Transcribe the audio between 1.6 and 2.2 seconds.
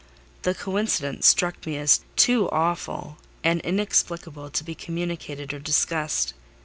me as